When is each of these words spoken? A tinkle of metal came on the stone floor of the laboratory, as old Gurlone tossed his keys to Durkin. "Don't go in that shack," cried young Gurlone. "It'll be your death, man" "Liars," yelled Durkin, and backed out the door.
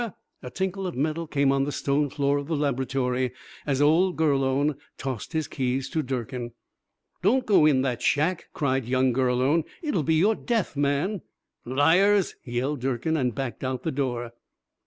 A 0.41 0.49
tinkle 0.49 0.87
of 0.87 0.95
metal 0.95 1.27
came 1.27 1.51
on 1.51 1.65
the 1.65 1.71
stone 1.71 2.09
floor 2.09 2.39
of 2.39 2.47
the 2.47 2.55
laboratory, 2.55 3.33
as 3.67 3.83
old 3.83 4.17
Gurlone 4.17 4.77
tossed 4.97 5.33
his 5.33 5.47
keys 5.47 5.91
to 5.91 6.01
Durkin. 6.01 6.53
"Don't 7.21 7.45
go 7.45 7.67
in 7.67 7.83
that 7.83 8.01
shack," 8.01 8.47
cried 8.51 8.85
young 8.85 9.13
Gurlone. 9.13 9.63
"It'll 9.83 10.01
be 10.01 10.15
your 10.15 10.33
death, 10.33 10.75
man" 10.75 11.21
"Liars," 11.65 12.35
yelled 12.43 12.81
Durkin, 12.81 13.15
and 13.15 13.35
backed 13.35 13.63
out 13.63 13.83
the 13.83 13.91
door. 13.91 14.31